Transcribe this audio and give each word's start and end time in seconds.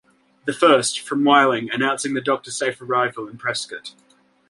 The 0.45 0.53
first, 0.53 0.99
from 1.01 1.23
Willing, 1.25 1.69
announcing 1.71 2.15
the 2.15 2.21
doctor's 2.21 2.57
safe 2.57 2.81
arrival 2.81 3.27
in 3.27 3.37
Prescott. 3.37 3.93